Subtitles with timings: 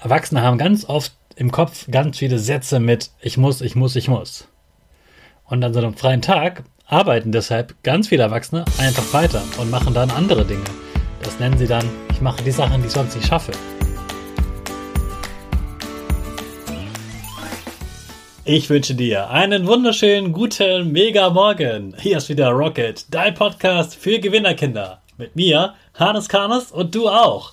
[0.00, 4.06] Erwachsene haben ganz oft im Kopf ganz viele Sätze mit ich muss, ich muss, ich
[4.06, 4.46] muss.
[5.44, 9.94] Und an so einem freien Tag arbeiten deshalb ganz viele Erwachsene einfach weiter und machen
[9.94, 10.62] dann andere Dinge.
[11.22, 13.50] Das nennen sie dann, ich mache die Sachen, die ich sonst nicht schaffe.
[18.44, 21.94] Ich wünsche dir einen wunderschönen guten Mega Morgen.
[21.98, 25.02] Hier ist wieder Rocket, dein Podcast für Gewinnerkinder.
[25.16, 27.52] Mit mir, Hannes Karnes und du auch.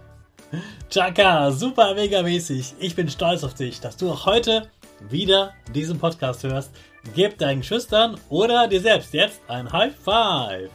[0.89, 2.75] Chaka, super mega mäßig.
[2.79, 4.67] Ich bin stolz auf dich, dass du auch heute
[5.09, 6.71] wieder diesen Podcast hörst.
[7.15, 10.69] Gib deinen Schüchtern oder dir selbst jetzt ein High Five.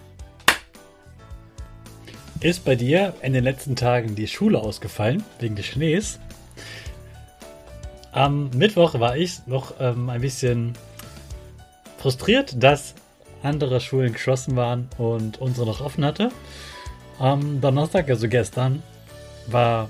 [2.40, 6.18] Ist bei dir in den letzten Tagen die Schule ausgefallen wegen des Schnees?
[8.12, 10.72] Am Mittwoch war ich noch ähm, ein bisschen
[11.98, 12.94] frustriert, dass
[13.42, 16.30] andere Schulen geschlossen waren und unsere noch offen hatte.
[17.18, 18.82] Am Donnerstag, also gestern,
[19.46, 19.88] war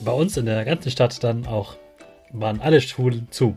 [0.00, 1.76] bei uns in der ganzen Stadt dann auch,
[2.32, 3.56] waren alle Schulen zu.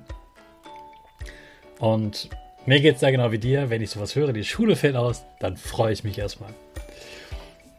[1.80, 2.30] Und
[2.66, 5.24] mir geht es da genau wie dir, wenn ich sowas höre, die Schule fällt aus,
[5.40, 6.50] dann freue ich mich erstmal.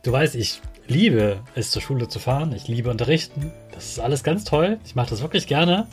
[0.02, 4.24] Du weißt, ich liebe es zur Schule zu fahren, ich liebe unterrichten, das ist alles
[4.24, 5.86] ganz toll, ich mache das wirklich gerne.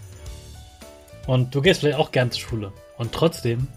[1.28, 2.74] Und du gehst vielleicht auch gern zur Schule.
[2.98, 3.68] Und trotzdem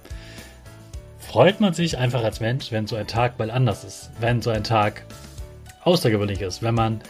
[1.19, 4.51] freut man sich einfach als Mensch, wenn so ein Tag mal anders ist, wenn so
[4.51, 5.05] ein Tag
[5.83, 7.01] außergewöhnlich ist, wenn man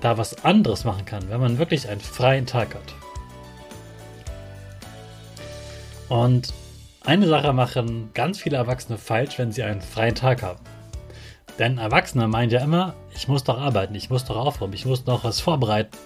[0.00, 2.94] da was anderes machen kann, wenn man wirklich einen freien Tag hat.
[6.08, 6.52] Und
[7.02, 10.60] eine Sache machen ganz viele Erwachsene falsch, wenn sie einen freien Tag haben.
[11.58, 15.06] Denn Erwachsene meinen ja immer, ich muss doch arbeiten, ich muss doch aufräumen, ich muss
[15.06, 15.96] noch was vorbereiten.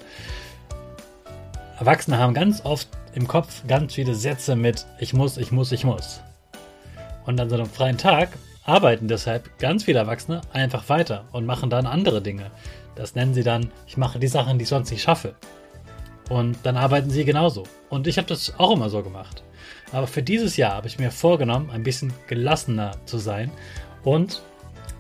[1.79, 5.85] Erwachsene haben ganz oft im Kopf ganz viele Sätze mit ich muss, ich muss, ich
[5.85, 6.21] muss.
[7.27, 8.31] Und an so einem freien Tag
[8.65, 12.51] arbeiten deshalb ganz viele Erwachsene einfach weiter und machen dann andere Dinge.
[12.97, 15.35] Das nennen sie dann, ich mache die Sachen, die ich sonst nicht schaffe.
[16.31, 17.65] Und dann arbeiten sie genauso.
[17.91, 19.43] Und ich habe das auch immer so gemacht.
[19.93, 23.51] Aber für dieses Jahr habe ich mir vorgenommen, ein bisschen gelassener zu sein
[24.03, 24.43] und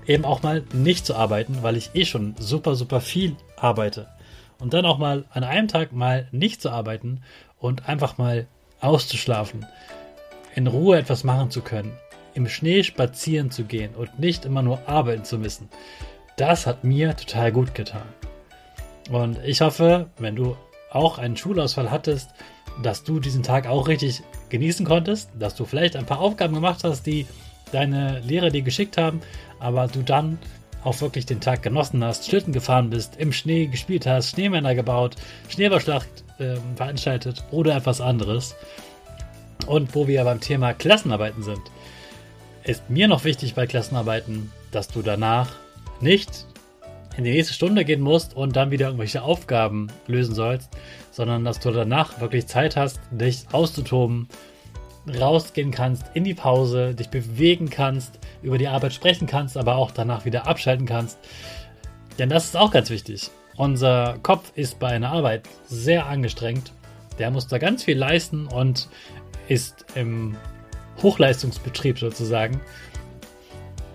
[0.07, 4.09] eben auch mal nicht zu arbeiten, weil ich eh schon super, super viel arbeite.
[4.59, 7.23] Und dann auch mal an einem Tag mal nicht zu arbeiten
[7.59, 8.47] und einfach mal
[8.81, 9.67] auszuschlafen,
[10.55, 11.93] in Ruhe etwas machen zu können,
[12.35, 15.69] im Schnee spazieren zu gehen und nicht immer nur arbeiten zu müssen.
[16.37, 18.03] Das hat mir total gut getan.
[19.11, 20.57] Und ich hoffe, wenn du
[20.91, 22.31] auch einen Schulausfall hattest,
[22.83, 26.83] dass du diesen Tag auch richtig genießen konntest, dass du vielleicht ein paar Aufgaben gemacht
[26.83, 27.27] hast, die
[27.73, 29.21] deine Lehrer dir geschickt haben,
[29.61, 30.39] aber du dann
[30.83, 35.17] auch wirklich den Tag genossen hast, Schlitten gefahren bist, im Schnee gespielt hast, Schneemänner gebaut,
[35.49, 36.09] Schneeballschlacht
[36.39, 38.55] äh, veranstaltet oder etwas anderes.
[39.67, 41.63] Und wo wir beim Thema Klassenarbeiten sind,
[42.65, 45.53] ist mir noch wichtig bei Klassenarbeiten, dass du danach
[46.01, 46.47] nicht
[47.17, 50.71] in die nächste Stunde gehen musst und dann wieder irgendwelche Aufgaben lösen sollst,
[51.11, 54.29] sondern dass du danach wirklich Zeit hast, dich auszutoben,
[55.21, 59.91] rausgehen kannst in die Pause, dich bewegen kannst, über die Arbeit sprechen kannst, aber auch
[59.91, 61.19] danach wieder abschalten kannst.
[62.19, 63.31] Denn das ist auch ganz wichtig.
[63.57, 66.73] Unser Kopf ist bei einer Arbeit sehr angestrengt.
[67.19, 68.89] Der muss da ganz viel leisten und
[69.47, 70.37] ist im
[71.03, 72.61] Hochleistungsbetrieb sozusagen.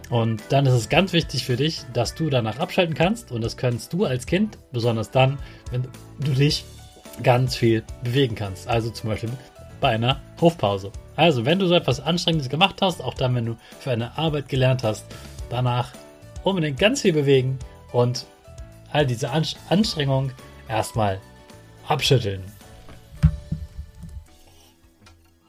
[0.10, 3.32] Und dann ist es ganz wichtig für dich, dass du danach abschalten kannst.
[3.32, 5.38] Und das kannst du als Kind, besonders dann,
[5.72, 5.88] wenn
[6.20, 6.66] du dich
[7.22, 8.68] ganz viel bewegen kannst.
[8.68, 9.30] Also zum Beispiel
[9.80, 10.92] bei einer Hofpause.
[11.16, 14.50] Also, wenn du so etwas Anstrengendes gemacht hast, auch dann, wenn du für eine Arbeit
[14.50, 15.06] gelernt hast,
[15.50, 15.92] danach
[16.44, 17.60] unbedingt ganz viel bewegen
[17.92, 18.26] und
[18.92, 20.32] all diese Anstrengung
[20.68, 21.20] erstmal
[21.88, 22.44] abschütteln.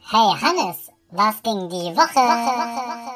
[0.09, 3.10] Hey Hannes, was ging die Woche?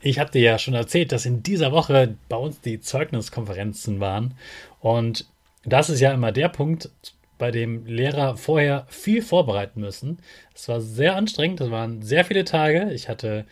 [0.00, 4.34] Ich habe dir ja schon erzählt, dass in dieser Woche bei uns die Zeugniskonferenzen waren.
[4.80, 5.26] Und
[5.64, 6.90] das ist ja immer der Punkt,
[7.36, 10.18] bei dem Lehrer vorher viel vorbereiten müssen.
[10.54, 12.92] Es war sehr anstrengend, es waren sehr viele Tage.
[12.92, 13.44] Ich hatte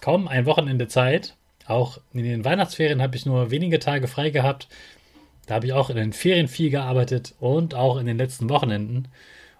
[0.00, 1.36] kaum ein Wochenende Zeit.
[1.66, 4.68] Auch in den Weihnachtsferien habe ich nur wenige Tage frei gehabt.
[5.46, 9.08] Da habe ich auch in den Ferien viel gearbeitet und auch in den letzten Wochenenden.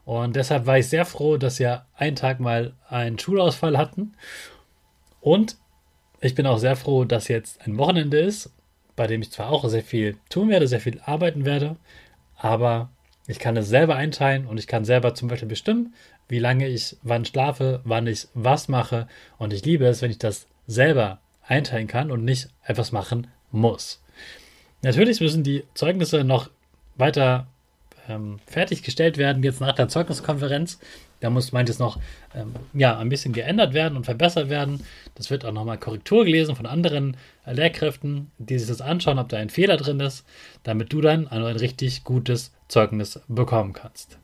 [0.05, 4.15] Und deshalb war ich sehr froh, dass wir einen Tag mal einen Schulausfall hatten.
[5.21, 5.57] Und
[6.21, 8.51] ich bin auch sehr froh, dass jetzt ein Wochenende ist,
[8.97, 11.77] bei dem ich zwar auch sehr viel tun werde, sehr viel arbeiten werde,
[12.37, 12.91] aber
[13.27, 15.95] ich kann es selber einteilen und ich kann selber zum Beispiel bestimmen,
[16.29, 19.07] wie lange ich wann schlafe, wann ich was mache.
[19.39, 24.03] Und ich liebe es, wenn ich das selber einteilen kann und nicht etwas machen muss.
[24.83, 26.51] Natürlich müssen die Zeugnisse noch
[26.97, 27.47] weiter
[28.11, 30.79] ähm, fertiggestellt werden, jetzt nach der Zeugniskonferenz.
[31.21, 31.99] Da muss manches noch
[32.35, 34.83] ähm, ja, ein bisschen geändert werden und verbessert werden.
[35.15, 37.17] Das wird auch nochmal Korrektur gelesen von anderen
[37.47, 40.27] äh, Lehrkräften, die sich das anschauen, ob da ein Fehler drin ist,
[40.63, 44.19] damit du dann ein, ein richtig gutes Zeugnis bekommen kannst.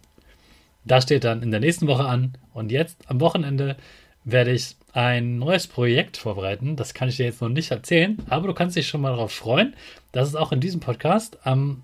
[0.84, 3.76] Das steht dann in der nächsten Woche an und jetzt am Wochenende
[4.24, 6.76] werde ich ein neues Projekt vorbereiten.
[6.76, 9.32] Das kann ich dir jetzt noch nicht erzählen, aber du kannst dich schon mal darauf
[9.32, 9.74] freuen,
[10.12, 11.82] dass es auch in diesem Podcast am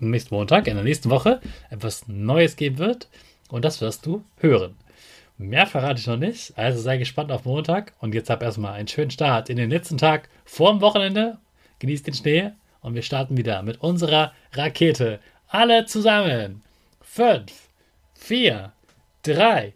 [0.00, 1.40] nächsten Montag, in der nächsten Woche,
[1.70, 3.08] etwas Neues geben wird.
[3.50, 4.76] Und das wirst du hören.
[5.38, 7.92] Mehr verrate ich noch nicht, also sei gespannt auf Montag.
[8.00, 11.38] Und jetzt hab erstmal einen schönen Start in den letzten Tag vor dem Wochenende.
[11.78, 15.20] Genießt den Schnee und wir starten wieder mit unserer Rakete.
[15.48, 16.62] Alle zusammen.
[17.02, 17.52] 5,
[18.14, 18.72] 4,
[19.22, 19.74] 3,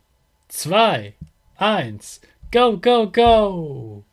[0.48, 1.14] 2,
[1.56, 2.20] 1.
[2.50, 4.04] Go, go, go!